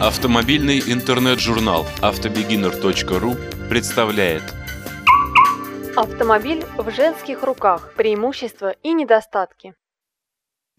[0.00, 3.34] Автомобильный интернет-журнал автобегинер.ру
[3.68, 4.42] представляет
[5.94, 7.92] Автомобиль в женских руках.
[7.98, 9.74] Преимущества и недостатки.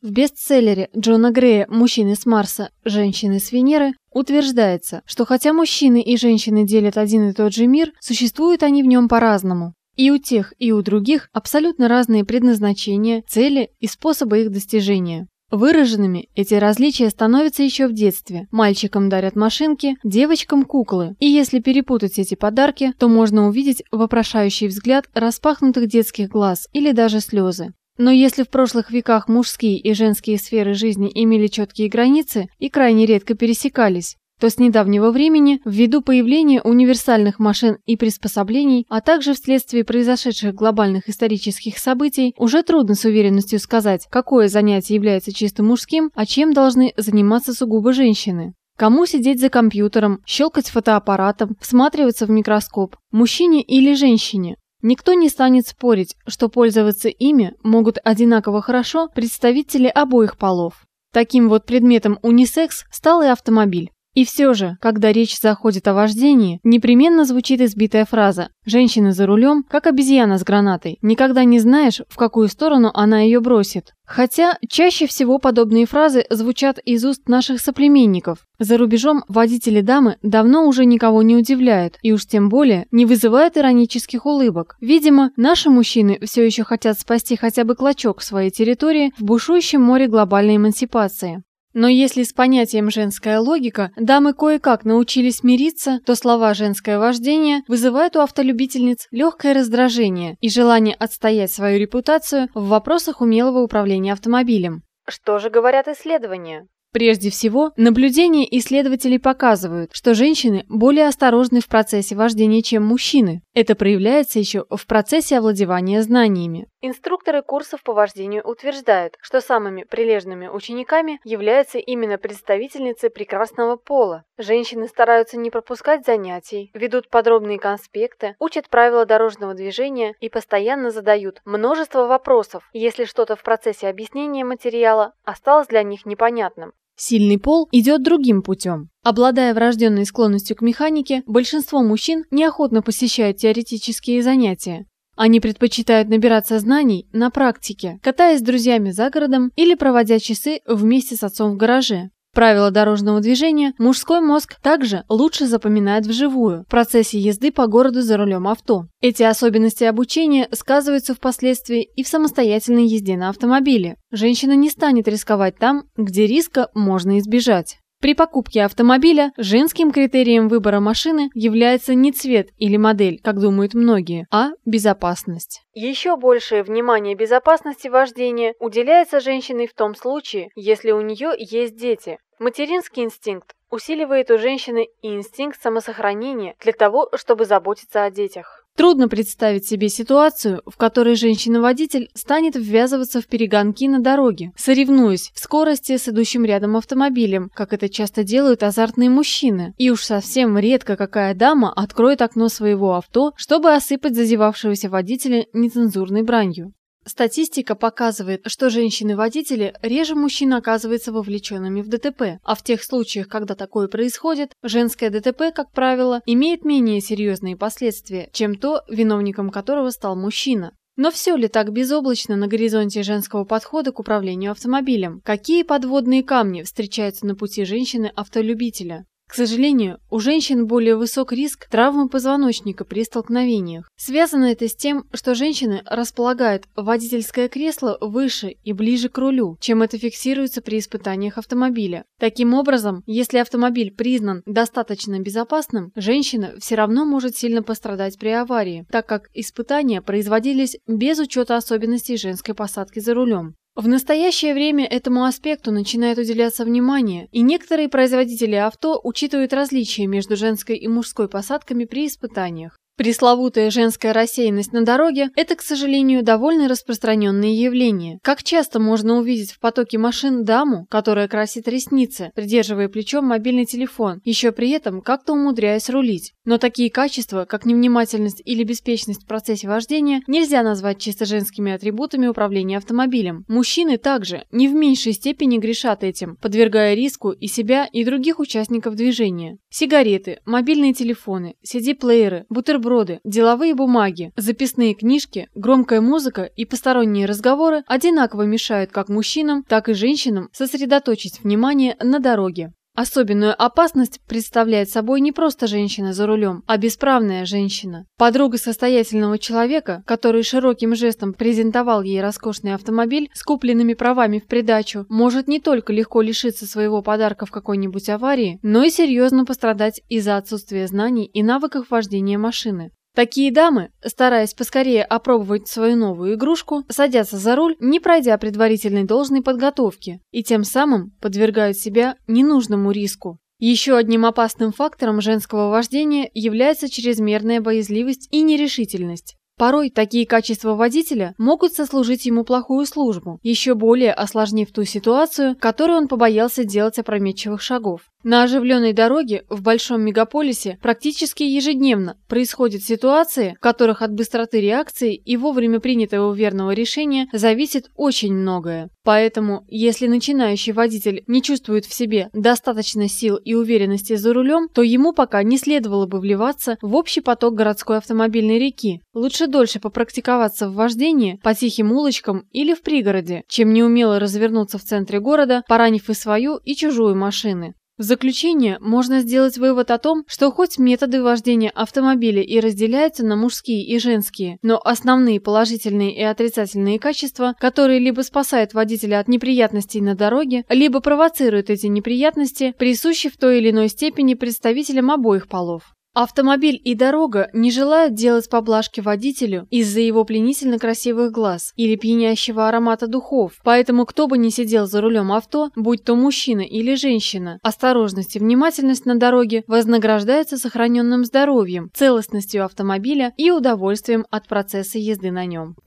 [0.02, 6.18] В бестселлере Джона Грея «Мужчины с Марса, женщины с Венеры» утверждается, что хотя мужчины и
[6.18, 9.76] женщины делят один и тот же мир, существуют они в нем по-разному.
[9.98, 15.28] И у тех, и у других абсолютно разные предназначения, цели и способы их достижения.
[15.52, 18.48] Выраженными эти различия становятся еще в детстве.
[18.52, 21.16] Мальчикам дарят машинки, девочкам– куклы.
[21.20, 27.20] И если перепутать эти подарки, то можно увидеть вопрошающий взгляд распахнутых детских глаз или даже
[27.20, 27.74] слезы.
[27.98, 33.06] Но если в прошлых веках мужские и женские сферы жизни имели четкие границы и крайне
[33.06, 39.84] редко пересекались, то с недавнего времени, ввиду появления универсальных машин и приспособлений, а также вследствие
[39.84, 46.26] произошедших глобальных исторических событий, уже трудно с уверенностью сказать, какое занятие является чисто мужским, а
[46.26, 48.56] чем должны заниматься сугубо женщины.
[48.80, 54.56] Кому сидеть за компьютером, щелкать фотоаппаратом, всматриваться в микроскоп, мужчине или женщине?
[54.82, 60.84] Никто не станет спорить, что пользоваться ими могут одинаково хорошо представители обоих полов.
[61.14, 63.92] Таким вот предметом унисекс стал и автомобиль.
[64.14, 69.64] И все же, когда речь заходит о вождении, непременно звучит избитая фраза «Женщина за рулем,
[69.70, 70.98] как обезьяна с гранатой.
[71.02, 73.94] Никогда не знаешь, в какую сторону она ее бросит».
[74.04, 78.40] Хотя чаще всего подобные фразы звучат из уст наших соплеменников.
[78.60, 83.56] За рубежом водители дамы давно уже никого не удивляют, и уж тем более не вызывают
[83.56, 84.76] иронических улыбок.
[84.82, 90.08] Видимо, наши мужчины все еще хотят спасти хотя бы клочок своей территории в бушующем море
[90.08, 91.44] глобальной эмансипации.
[91.74, 98.16] Но если с понятием «женская логика» дамы кое-как научились мириться, то слова «женское вождение» вызывают
[98.16, 104.84] у автолюбительниц легкое раздражение и желание отстоять свою репутацию в вопросах умелого управления автомобилем.
[105.08, 106.68] Что же говорят исследования?
[106.92, 113.44] Прежде всего, наблюдения исследователей показывают, что женщины более осторожны в процессе вождения, чем мужчины.
[113.54, 116.68] Это проявляется еще в процессе овладевания знаниями.
[116.84, 124.24] Инструкторы курсов по вождению утверждают, что самыми прилежными учениками являются именно представительницы прекрасного пола.
[124.40, 131.42] Женщины стараются не пропускать занятий, ведут подробные конспекты, учат правила дорожного движения и постоянно задают
[131.46, 136.74] множество вопросов, если что-то в процессе объяснения материала осталось для них непонятным.
[136.96, 138.90] Сильный пол идет другим путем.
[139.04, 144.86] Обладая врожденной склонностью к механике, большинство мужчин неохотно посещают теоретические занятия.
[145.24, 151.16] Они предпочитают набираться знаний на практике, катаясь с друзьями за городом или проводя часы вместе
[151.16, 152.10] с отцом в гараже.
[152.34, 158.18] Правила дорожного движения мужской мозг также лучше запоминает вживую в процессе езды по городу за
[158.18, 158.86] рулем авто.
[159.00, 163.98] Эти особенности обучения сказываются впоследствии и в самостоятельной езде на автомобиле.
[164.12, 167.78] Женщина не станет рисковать там, где риска можно избежать.
[168.02, 174.26] При покупке автомобиля женским критерием выбора машины является не цвет или модель, как думают многие,
[174.32, 175.62] а безопасность.
[175.76, 182.18] Еще большее внимание безопасности вождения уделяется женщине в том случае, если у нее есть дети.
[182.40, 188.61] Материнский инстинкт усиливает у женщины инстинкт самосохранения для того, чтобы заботиться о детях.
[188.78, 195.40] Трудно представить себе ситуацию, в которой женщина-водитель станет ввязываться в перегонки на дороге, соревнуясь в
[195.40, 199.74] скорости с идущим рядом автомобилем, как это часто делают азартные мужчины.
[199.78, 206.24] И уж совсем редко какая дама откроет окно своего авто, чтобы осыпать зазевавшегося водителя нецензурной
[206.24, 206.74] бранью.
[207.06, 213.56] Статистика показывает, что женщины-водители реже мужчин оказываются вовлеченными в ДТП, а в тех случаях, когда
[213.56, 220.16] такое происходит, женское ДТП, как правило, имеет менее серьезные последствия, чем то, виновником которого стал
[220.16, 220.74] мужчина.
[220.96, 225.22] Но все ли так безоблачно на горизонте женского подхода к управлению автомобилем?
[225.24, 229.06] Какие подводные камни встречаются на пути женщины-автолюбителя?
[229.32, 233.90] К сожалению, у женщин более высок риск травмы позвоночника при столкновениях.
[233.96, 239.84] Связано это с тем, что женщины располагают водительское кресло выше и ближе к рулю, чем
[239.84, 242.04] это фиксируется при испытаниях автомобиля.
[242.20, 248.86] Таким образом, если автомобиль признан достаточно безопасным, женщина все равно может сильно пострадать при аварии,
[248.92, 253.56] так как испытания производились без учета особенностей женской посадки за рулем.
[253.74, 260.36] В настоящее время этому аспекту начинает уделяться внимание, и некоторые производители авто учитывают различия между
[260.36, 262.78] женской и мужской посадками при испытаниях.
[262.98, 268.20] Пресловутая женская рассеянность на дороге– это, к сожалению, довольно распространенное явление.
[268.22, 274.20] Как часто можно увидеть в потоке машин даму, которая красит ресницы, придерживая плечом мобильный телефон,
[274.24, 276.34] еще при этом как-то умудряясь рулить.
[276.46, 282.28] Но такие качества, как невнимательность или беспечность в процессе вождения, нельзя назвать чисто женскими атрибутами
[282.28, 283.46] управления автомобилем.
[283.48, 288.96] Мужчины также не в меньшей степени грешат этим, подвергая риску и себя, и других участников
[288.96, 289.58] движения.
[289.70, 297.84] Сигареты, мобильные телефоны, CD-плееры, бутерброды бутерброды, деловые бумаги, записные книжки, громкая музыка и посторонние разговоры
[297.88, 302.74] одинаково мешают как мужчинам, так и женщинам сосредоточить внимание на дороге.
[302.94, 308.06] Особенную опасность представляет собой не просто женщина за рулем, а бесправная женщина.
[308.18, 315.06] Подруга состоятельного человека, который широким жестом презентовал ей роскошный автомобиль с купленными правами в придачу,
[315.08, 320.36] может не только легко лишиться своего подарка в какой-нибудь аварии, но и серьезно пострадать из-за
[320.36, 322.92] отсутствия знаний и навыков вождения машины.
[323.14, 329.42] Такие дамы, стараясь поскорее опробовать свою новую игрушку, садятся за руль, не пройдя предварительной должной
[329.42, 333.38] подготовки, и тем самым подвергают себя ненужному риску.
[333.60, 339.36] Еще одним опасным фактором женского вождения является чрезмерная боязливость и нерешительность.
[339.62, 346.00] Порой такие качества водителя могут сослужить ему плохую службу, еще более осложнив ту ситуацию, которую
[346.00, 348.02] он побоялся делать опрометчивых шагов.
[348.24, 355.16] На оживленной дороге в большом мегаполисе практически ежедневно происходят ситуации, в которых от быстроты реакции
[355.16, 358.90] и вовремя принятого верного решения зависит очень многое.
[359.04, 364.84] Поэтому, если начинающий водитель не чувствует в себе достаточно сил и уверенности за рулем, то
[364.84, 369.02] ему пока не следовало бы вливаться в общий поток городской автомобильной реки.
[369.16, 374.84] Лучше дольше попрактиковаться в вождении по тихим улочкам или в пригороде, чем неумело развернуться в
[374.84, 377.74] центре города, поранив и свою, и чужую машины.
[378.02, 383.36] В заключение можно сделать вывод о том, что хоть методы вождения автомобиля и разделяются на
[383.36, 390.02] мужские и женские, но основные положительные и отрицательные качества, которые либо спасают водителя от неприятностей
[390.02, 395.94] на дороге, либо провоцируют эти неприятности, присущи в той или иной степени представителям обоих полов.
[396.14, 402.68] Автомобиль и дорога не желают делать поблажки водителю из-за его пленительно красивых глаз или пьянящего
[402.68, 407.60] аромата духов, поэтому кто бы ни сидел за рулем авто, будь то мужчина или женщина,
[407.64, 415.32] осторожность и внимательность на дороге вознаграждаются сохраненным здоровьем, целостностью автомобиля и удовольствием от процесса езды
[415.32, 415.78] на нем.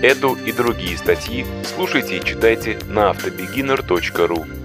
[0.00, 4.57] Эту и другие статьи слушайте и читайте на автобегинер.ру.